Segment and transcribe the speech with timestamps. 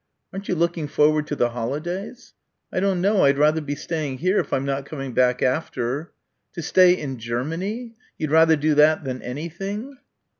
[0.33, 2.33] "Aren't you looking forward to the holidays?"
[2.73, 3.21] "I don't know.
[3.23, 6.11] I'd rather be staying here if I'm not coming back after."
[6.53, 7.93] "To stay in Germany?
[8.17, 9.97] You'd rather do that than anything?"